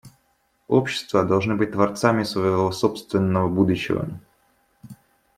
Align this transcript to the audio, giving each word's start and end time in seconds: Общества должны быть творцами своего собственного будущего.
Общества 0.67 1.23
должны 1.23 1.53
быть 1.55 1.73
творцами 1.73 2.23
своего 2.23 2.71
собственного 2.71 3.47
будущего. 3.47 4.19